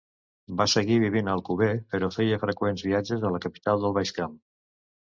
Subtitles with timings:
[0.61, 4.37] Va seguir vivint a Alcover, però feia freqüents viatges a la capital del Baix Camp.